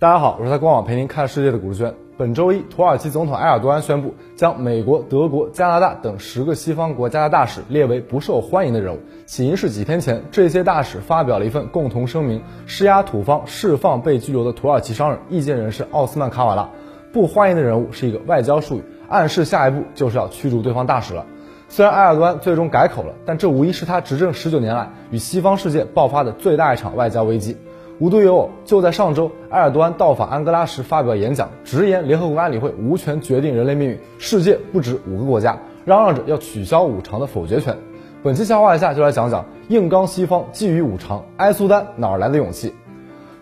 [0.00, 1.94] 大家好，我是在官网陪您看世界的古志轩。
[2.16, 9.00] 本周一，土耳其总统埃尔多安宣布将美国、德国、加拿大等十个西方国家的大使列为不受欢迎的人物。
[9.26, 16.70] 起因是几天前，这些大使发表了一份共同声明，施压土方释放被拘留的土耳其商人、意见人士奥斯曼卡瓦拉。
[17.12, 21.26] 不欢迎的人物是一个外交术语，暗示下一步就是要驱逐对方大使了。
[21.68, 27.58] 虽然埃尔多安最终改口了，但这无疑是他执政十九年来与西方世界爆发的最大一场外交危机。
[28.00, 37.76] 无独有偶，就在上周，埃尔多安到访安哥拉时发表演讲，直言联合国安理会无权决定人类命运，世界不止五个国家，嚷嚷着要取消五常的否决权。
[38.22, 42.72] 本期笑话一下就来讲讲硬刚西方觊觎五常，埃苏丹哪来的勇气？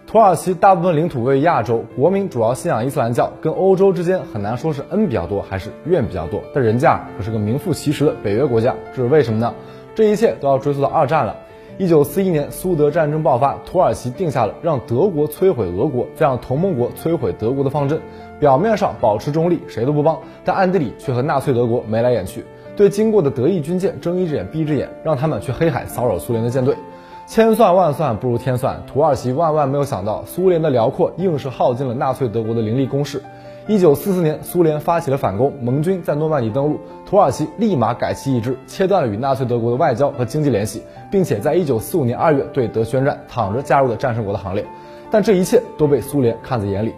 [0.08, 9.54] 土耳其大部分领土位于亚洲，国民主要信仰伊斯兰教，跟欧洲之间很难说是恩比较多还是怨比较多，但人家可是个名副其实的北约国家，这是为什么呢？
[9.94, 11.36] 这一切都要追溯到二战了。
[11.78, 18.00] 一九四一年，苏德战争爆发，土耳其定下了让德国摧毁俄国，再让同盟国摧毁德国的方针。
[18.40, 22.44] 表面上保持中立，谁都不帮，但暗地里却和纳粹德国眉来眼去，
[22.76, 26.74] 对经过的德意军舰睁一只眼闭一只眼，让他们去黑海骚扰苏联的舰队。
[27.28, 33.22] 千算万算不如天算，土耳其万万没有想到，苏联的辽阔硬是耗尽了纳粹德国的凌厉攻势。
[33.68, 44.64] 一九四四年，苏联发起了反攻，盟军在诺曼底登陆，土耳其立马改旗易帜，切断了与纳粹德国的外交和经济联系，并且在一九四五年二月对德宣战，躺着加入了战胜国的行列。
[45.10, 46.94] 但这一切都被苏联看在眼里。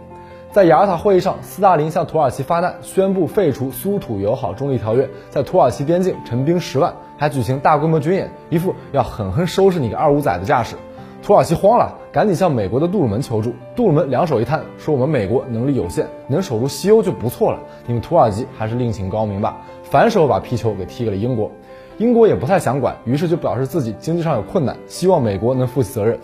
[0.52, 10.76] 在雅尔塔会议上，斯大林向土耳其发难，宣布废除苏土友好中立条约，在土耳其边境陈兵十万，还举行大规模军演，一副要狠狠收拾你个二五仔的架势。
[11.22, 13.52] 土耳其慌了，赶紧向美国的杜鲁门求助。
[13.76, 17.58] 杜鲁门两手一摊，说：“我们美国能力有限，能守住西欧就不错了。
[17.86, 21.50] 你们土耳其还是另请高明吧。”反手把皮球给踢给了英国。
[21.98, 26.18] 英国也不太想管，于是就表示自己经济上有困难，希望美国能负起责任。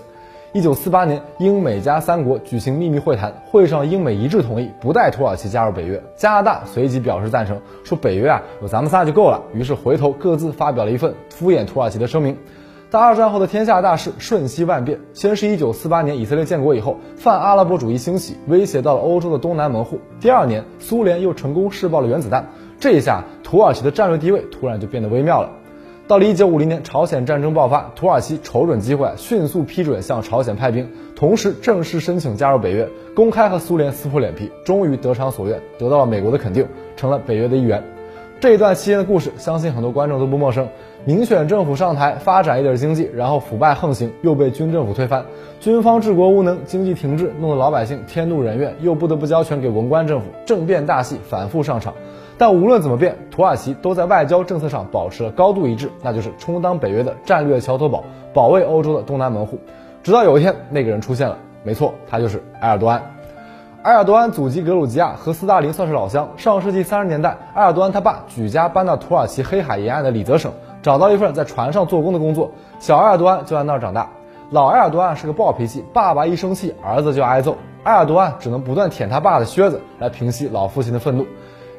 [0.53, 6.03] 一九四八年，英美加三国举行秘密会谈，会上英美一致同意不带土耳其加入北约。
[6.17, 9.43] 加拿大随即表示赞成，说北约啊有咱们仨就够了。
[9.53, 12.39] 于是回头各自发表了一份敷衍土耳其的声明。
[12.97, 19.99] 在二战后的天下大势瞬息万变，先是一九四八年以色列建国以后，泛阿拉伯主义兴起，威胁到了欧洲的东南门户。
[20.19, 22.47] 第二年，苏联又成功试爆了原子弹，
[22.81, 25.51] 这一下土耳其的战略地位突然就变得微妙了。
[26.09, 37.85] 到了一九五零年，朝鲜战争爆发，土耳其瞅准机会，迅速批准向朝鲜派兵，同时正式申请加入北约，公开和苏联撕破脸皮，终于得偿所愿，得到了美国的肯定，成了北约的一员。
[38.39, 40.69] 这一段期间的故事，相信很多观众都不陌生。
[41.07, 45.25] 民选政府上台，发展一点经济，然后腐败横行，又被军政府推翻，
[45.61, 51.95] 军方治国无能，经济停滞，弄得老百姓天怒人怨，又不得不交权给文官政府，政变大戏反复上场。
[52.37, 58.03] 但无论怎么变，土耳其都在外交政策上保持了高度一致，那就是充当北约的战略桥头堡，
[58.35, 59.61] 保卫欧洲的东南门户。
[60.03, 63.01] 直到有一天，那个人出现了，没错，他就是埃尔多安。
[63.85, 66.31] 埃尔多安祖籍格鲁吉亚，和斯大林算是老乡。
[66.37, 70.51] 上世纪三十年代，埃尔多安他爸举家搬到土耳其黑海沿岸的里泽省，
[70.87, 72.53] 找到一份在船上做工的工作。
[72.79, 74.09] 小埃尔多安就在那儿长大。
[74.51, 77.57] 老埃尔多安是个暴脾气，爸爸一生气，儿子就挨揍。
[77.83, 81.27] 埃尔多安只能不断舔他爸的靴子来平息老父亲的愤怒。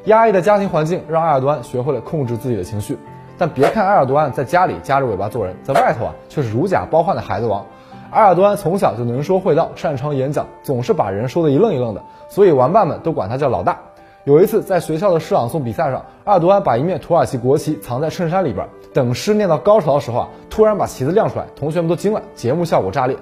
[0.04, 2.98] 压抑的家庭环境让埃尔多安学会了控制自己的情绪。
[3.38, 7.64] 但别看埃尔多安在家里夹着尾巴做人，在外头啊却是如假包换的孩子王。
[8.10, 13.78] 埃尔多安从小就能说会道，擅长演讲，总是把人说的一愣一愣的，所以玩伴们都管他叫老大。
[14.28, 23.16] 有一次在学校的诗朗诵比赛上，埃尔多安把一面土耳其国旗藏在衬衫里边，等诗念到高潮的时候啊，突然把旗子亮出来，同学们都惊了，节目效果炸裂。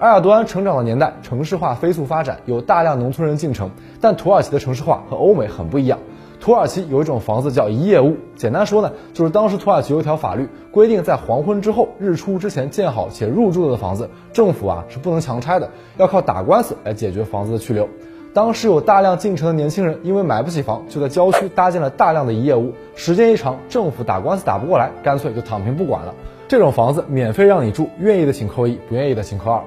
[0.00, 3.70] 埃尔多安成长的年代，城市化飞速发展，有大量农村人进城，
[4.02, 5.98] 但土耳其的城市化和欧美很不一样。
[6.40, 17.88] 土耳其有一种房子叫一夜屋，简单说呢，就是当时土耳其有一条法律规定，在黄昏之后、日出之前建好且入住的房子，政府啊是不能强拆的，要靠打官司来解决房子的去留。
[18.34, 22.72] 当时有大量进城的年轻人，因为买不起房，就在郊区搭建了大量的一夜屋。
[22.96, 26.12] 时间一长，政府打官司打不过来，干脆就躺平不管了。
[26.48, 29.62] 这种房子免费让你住，愿意的请扣一，不愿意的请扣二。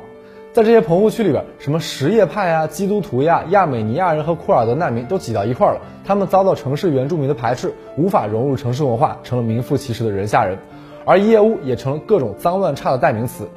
[0.51, 5.79] 在这些棚户区里边，什么什叶派啊、基督徒呀、亚美尼亚人和库尔德难民都挤到一块了。
[6.03, 10.57] 他们遭到城市原住民的排斥，无法融入城市文化，成了名副其实的人下人。
[11.05, 13.47] 而一夜屋也成了各种脏乱差的代名词。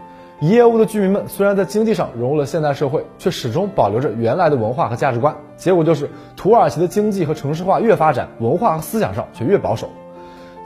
[0.43, 5.37] 一夜屋的居民们虽然在经济上融入了现代社会，却始终保留着原来的文化和价值观。
[5.59, 9.91] 结果就是土耳其的经济和城市化越发展，文化和思想上却越保守。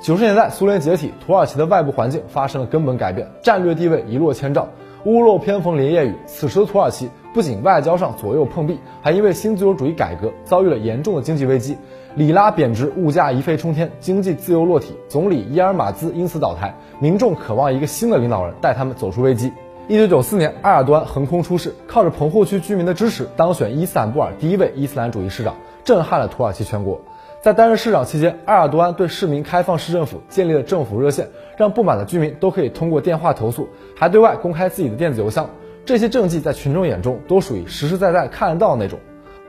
[0.00, 4.68] 九十年代苏联解体，土耳其的外部环境发生了根本改变，战略地位一落千丈。
[5.06, 11.76] 屋漏偏逢连夜雨，此时的土耳其不仅外交上左右碰壁，还因为新自由主义改革遭遇了严重的经济危机，
[12.14, 19.52] 里拉贬值，物价一飞冲天，经济自由落体，总理伊尔马兹因此倒台，民众渴望一个新的领导人带他们走出危机。
[19.86, 27.02] 一九九四年，埃尔多安横空出世，靠着棚户区居民的支持，当选伊斯坦布尔第一位伊斯兰主义市长，震撼了土耳其全国。
[27.42, 31.28] 在担任市长期间，埃尔多安对市民开放市政府，建立了政府热线，
[31.58, 35.50] 让不满的居民都可以通过电话投诉，还对外公开自己的电子邮箱。
[35.84, 38.98] 这些政绩在群众眼中都属于实实在在看得到的那种。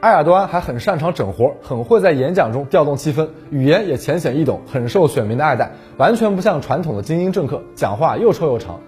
[0.01, 8.81] 埃尔多安还很擅长整活，很会在演讲中调动气氛，语言也浅显易懂，很受选民的爱戴，完全不像传统的精英政客，讲话又臭又长。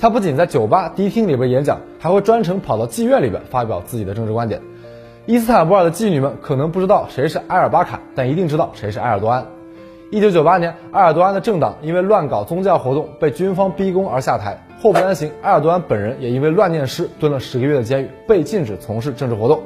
[0.00, 4.60] 他不仅在酒吧、迪厅里边演讲，还会专程跑到妓院里边发表自己的政治观点。
[5.26, 9.46] 伊斯坦布尔的妓女们可能不知道谁是埃尔巴卡，但一定知道谁是埃尔多安。
[10.10, 14.62] 一九九八年，埃尔多安的政党因为乱搞宗教活动被军方逼宫而下台。
[14.82, 19.62] 祸不单行，埃尔多安本人也因为乱念诗蹲了十个月的监狱，被禁止从事政治活动。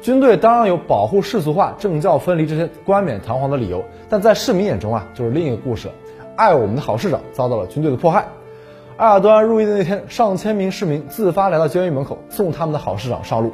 [0.00, 5.88] 军队当然有保护世俗化、政教分离这些冠冕堂皇的理由，但在市民眼中啊，就是另一个故事。
[6.36, 8.26] 爱我们的好市长遭到了军队的迫害。
[9.02, 13.52] 埃尔多安入狱的那天，上千名市民自发来到监狱门口送他们的好市长上路。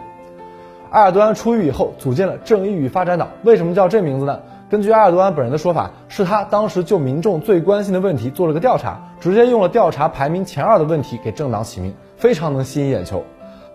[0.91, 3.27] 埃尔多安出狱以后，组建了正义与发展党。
[3.45, 4.39] 为什么叫这名字呢？
[4.69, 13.25] 根据埃尔多安本人的说法，是他当时就民众最关心的问题做了个调查，直接用了调查排名前二的问题给政党起名，非常能吸引眼球。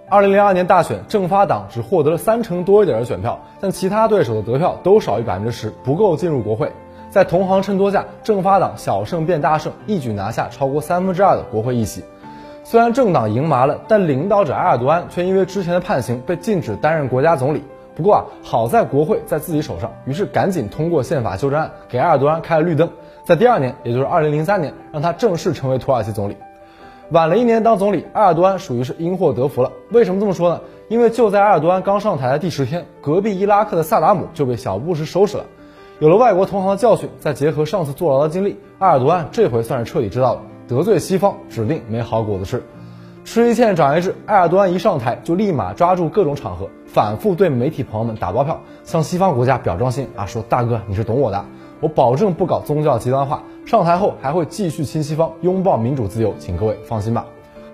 [0.08, 6.72] 二零零二年大选，正发党只获得了三成多一点的选票，但其他对手的得票都少于百分之十，不够进入国会。
[7.14, 12.04] 在同行衬托下，正发党小胜变大胜，一举拿下超过三分之二的国会议席。
[12.64, 17.62] 虽然政党赢麻了，但领导者埃尔多安却因为之前的判刑被禁止担任国家总理。
[17.94, 22.90] 不过啊，好在国会在自己手上，于是赶紧通过宪法修正案，给埃尔多安开了绿灯。
[23.24, 26.38] 在第二年，也就是二零零三年，让他正式成为土耳其总理。
[27.12, 29.72] 晚了一年当总理，埃尔多安属于是因祸得福了。
[29.92, 30.62] 为什么这么说呢？
[30.88, 35.44] 因为就在埃尔多安刚上台的第十天，隔壁伊拉克的萨达姆就被小布什收拾了。
[36.04, 40.42] 有了外国同行的教训，再结合上次坐牢的经历，埃尔多安这回算是彻底知道了。
[40.68, 42.62] 得罪西方，指定没好果子吃。
[43.24, 51.46] 吃一堑长一智，埃尔多安一上台就立马抓住各种场合，反复对媒体朋友们打包票，向西方国家表忠心啊，说大哥你是懂我的，
[51.80, 53.42] 我保证不搞宗教极端化。
[53.66, 57.28] 上台后还会继续亲西方，拥抱民主自由，请各位放心吧。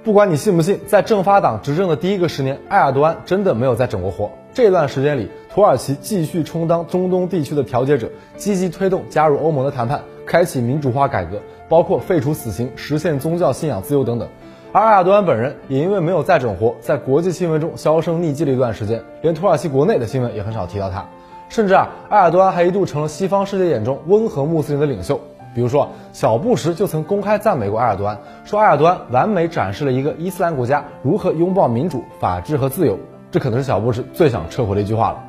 [0.04, 4.30] 不管你信不信，在正发党执政的第一个十年，埃尔多安真的没有再整过活。
[4.54, 11.40] 这段时间里，土耳其继续充当中东地区的调解者，积极推动加入欧盟的谈判，开启民主化改革。
[11.70, 14.28] 包括废除死刑、实现宗教信仰自由等等，
[14.72, 21.06] 而埃尔多安本人也因为没有再整活，在国际新闻中销声匿迹了一段时间，连土耳其国内的新闻也很少提到他。
[21.48, 25.22] 甚至啊，埃尔多安还一度成了西方世界眼中温和穆斯林的领袖。
[25.54, 32.98] 比如说，小布什就曾公开赞美过埃尔多安，说埃尔多安完美展示了一个伊斯兰国家如何拥抱民主、法治和自由。
[33.32, 35.24] 这可能是小布什最想撤回的一句话了。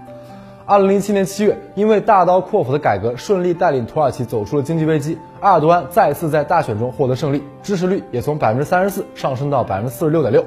[0.67, 10.45] 二零零七年七月，因为大刀阔斧的改革顺利带领土耳其走出了经济危机，埃尔多安再次在大选中获得胜利，支持率也从百分之三十四上升到百分之四十六点六。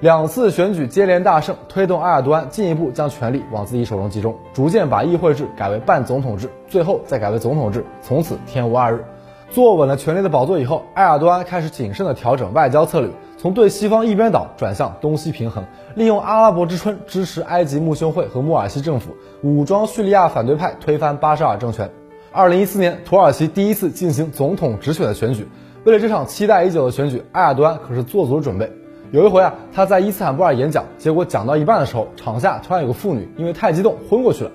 [0.00, 9.04] 两次选举接连大胜，推动埃尔多安进一步将权力往自己手中集中，逐渐把议会制改为半总统制，最后再改为总统制，从此天无二日。
[9.50, 13.10] 坐稳了权力的宝座以后，埃尔多安开始谨慎地调整外交策略。
[13.38, 15.64] 从对西方一边倒转向东西平衡，
[15.94, 21.90] 利用阿拉伯之春支持埃及穆兄会和穆尔西政府，武装叙利亚反对派，推翻巴沙尔政权。
[22.32, 25.46] 二零一四年，土耳其第一次进行总统直选的选举。
[25.84, 28.72] 为了这场期待已久的选举，埃尔多安可是做足了准备。
[29.12, 34.50] 有一回啊，他在伊斯坦布尔演讲，结果讲到一半的时候，场下突然有个妇女因为太激动昏过去了。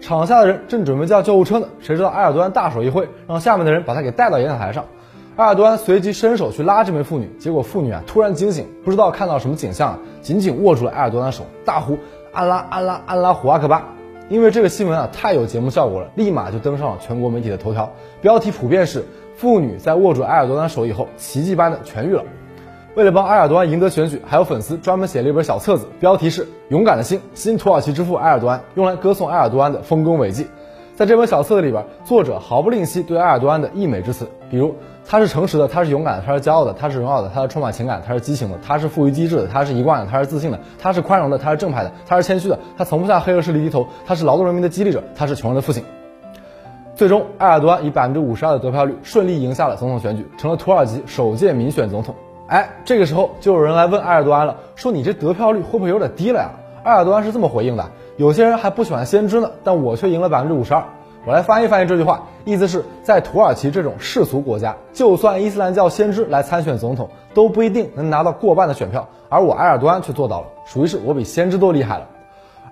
[0.00, 4.84] 场下的人正准备叫救护车呢，谁知道埃尔多安大手一挥，让下面的人把他给带到演讲台上。
[5.36, 11.98] 埃尔多安随即伸手去拉这名妇女，结果妇女啊突然惊醒，不知道看到什么景象，紧紧握住了埃尔多安的手，大呼
[12.32, 13.84] 安拉安拉安拉胡阿克巴。
[14.28, 19.04] 因为这个新闻啊太有节目效果了，立马就登上了全国媒体的头条，标题普遍是
[19.36, 22.24] 妇女在握住埃尔多安手以后奇迹般的痊愈了。
[22.96, 30.46] 为了帮埃尔多安赢得选举，还有粉丝专门写了一本小册子，标题是勇敢的心，新土耳其之父埃尔多安，用来歌颂埃尔多安的丰功伟绩。
[30.94, 34.74] 在这本小册子里边，作者毫不吝惜对埃尔多安的溢美之词，比如
[35.04, 45.84] 他是诚实的，他是勇敢的，他是骄傲的，他是荣耀的，他是充满情感，他是激情的，他是富于机智的，他是一贯的，他是自信的，他是宽容的，他是正派的，他是谦虚的，他从不向黑恶势力低头，他是劳动人民的激励者，他是穷人的父亲。
[46.94, 52.14] 最终，埃尔多安以百分之五十二的得票率顺利赢下了总统选举，成了土耳其首届民选总统。
[52.48, 56.50] 哎，这个时候就有人来问埃尔多安了，说你这得票率会不会有点低了呀？
[56.84, 57.84] 埃尔多安是这么回应的。
[58.16, 60.84] 有些人还不喜欢先知呢，但我却赢了百分之五十二。
[61.26, 72.06] 我来翻译翻译这句话，意思是在土耳其这种世俗国家，就算伊斯兰教先知来参选总统，都不一定能拿到过半的选票，而我埃尔多安却做到了，属于是我比先知都厉害了。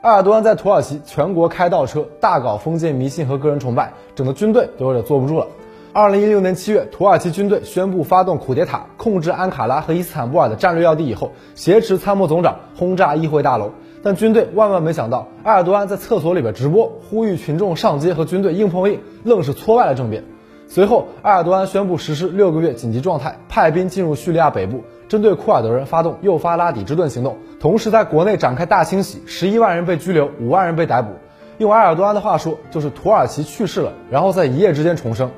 [0.02, 5.48] 埃尔多安在土耳其全国开倒车，大搞封建迷信和个人崇拜，整个军队都有点坐不住了。
[5.96, 13.70] 二零一六年七月，土耳其军队宣布发动库迭塔，控制安卡拉和伊斯坦布尔的战略要地以后，挟持参谋总长轰炸议会大楼。
[14.02, 20.24] 但军队万万没想到，埃尔多安在厕所里边直播，呼吁群众上街和军队硬碰硬，愣是挫败了政变。
[20.66, 31.12] 随后，埃尔多安宣布实施六个月紧急状态，派兵进入叙利亚北部，针对库尔德人发动幼发拉底之盾行动，同时在国内展开大清洗，十一万人被拘留，五万人被逮捕。
[31.58, 35.30] 用埃尔多安的话说，就是土耳其去世了，然后在一夜之间重生。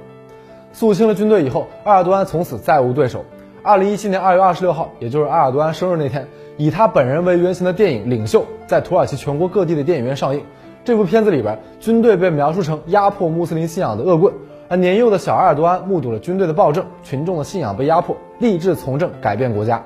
[0.76, 3.24] 肃清了军队以后，埃尔多安从此再无对手。
[3.62, 6.28] 二零一七年二月二十六号，也就是埃尔多安生日那天，
[6.58, 10.42] 以他本人为原型的电影《领袖》在土耳其全国各地的电影院上映。
[10.84, 14.34] 这部片子里边，军队被描述成压迫穆斯林信仰的恶棍，
[14.68, 19.82] 而年幼的小埃尔多安目睹了军队的暴政，群众的信仰被压迫，立志从政改变国家。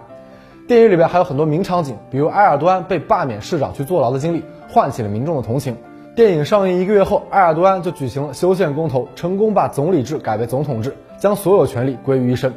[0.67, 5.77] 电影里边还有很多名场景，比如埃尔多安被罢免市长去坐牢的经历，唤起了民众的同情。
[6.17, 12.53] 电影上映一个月后，埃尔多安就举行了修宪公投，成功把总理制改为总统制，将所有权力归于一身。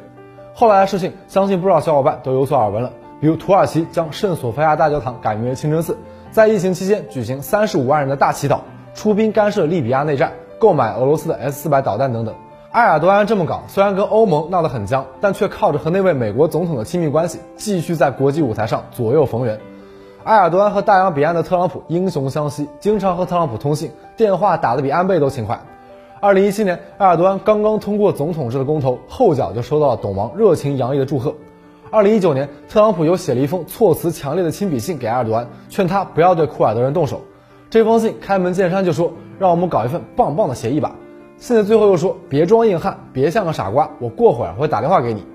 [0.55, 2.91] 后来的事情，相信不少小伙伴都有所耳闻了，
[3.21, 5.97] 比如土耳其将圣索菲亚大教堂改名为清真寺，
[6.31, 8.61] 在疫情期间举行三十五万人的大祈祷，
[8.95, 12.33] 出兵干涉利比亚内战，购买俄罗斯的 S 四百导弹等等。
[12.71, 19.59] 埃尔多安这么搞，虽然跟欧盟闹得很僵，但却靠着和那位美国总统的亲密关系，继续在国际舞台上左右逢源。
[20.25, 25.59] 埃尔多安和大洋彼岸的特朗普英雄相惜，经常和特朗普通信，电话打得比安倍都勤快。
[26.21, 31.35] 二零一七年，埃尔多安刚刚通过总统制的公投，后脚就收到了董王热情洋溢的祝贺。
[31.91, 37.19] 二零一九年，特朗普又写了一封措辞强烈的亲笔信给埃尔多安，劝他不要对库尔德人动手。
[37.69, 40.95] 这封信开门见山就说，让我们搞一份棒棒的协议吧。
[41.37, 45.25] 信的最后又说，别装硬汉，别像个傻瓜，我过会儿会打电话给你。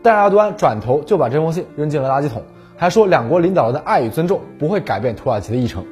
[0.00, 2.40] 但埃尔多安转头就把这封信扔进了垃圾桶。
[2.78, 5.84] 还说两国领导人的爱与尊重不会改变土耳其的议程。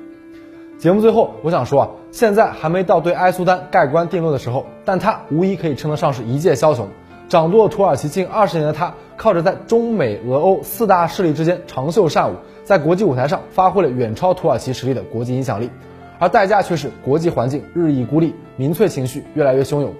[0.78, 6.88] 节目最后，我想说啊，现在还没到对埃苏丹盖棺定论的时候，但他无疑可以称得上是一介枭雄。
[7.28, 15.70] 掌舵土耳其近二十年的他，靠着在中美俄欧四大势力之间长袖善舞，在国际舞台上发挥了远超土耳其实力的国际影响力，
[16.20, 19.92] 而代价却是国际环境日益孤立，民粹情绪越来越汹涌。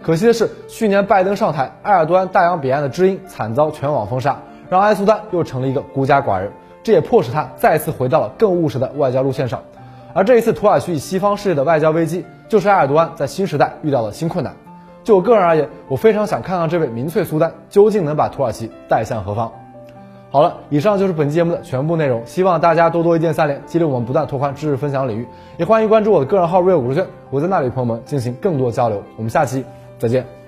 [0.00, 4.40] 可惜的是，去年拜登上台，埃尔多安大洋彼岸的知音惨遭全网封杀。
[4.70, 6.50] 让埃苏丹又成了一个孤家寡人，
[6.82, 9.60] 这也迫使他再次回到了更务实的外交路线上。
[10.14, 14.54] 而这一次土耳其与西方世界的外交危机，就是埃尔多安在新时代遇到的新困难。
[15.02, 19.50] 就我个人而言，我非常想看看这位民粹苏丹究竟能把土耳其带向何方。
[20.30, 25.26] 好了，以上就是本期节目的全部内容，希望大家多多一键三连，激励我们不断拓宽知识分享领域。
[25.56, 29.02] 也欢迎关注我的个人号 real 古书轩，我在那里与朋友们进行更多交流。
[29.16, 29.64] 我们下期
[29.98, 30.39] 再见。